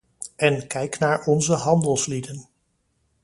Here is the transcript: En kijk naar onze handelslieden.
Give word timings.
En 0.35 0.67
kijk 0.67 0.97
naar 0.99 1.23
onze 1.25 1.53
handelslieden. 1.53 2.47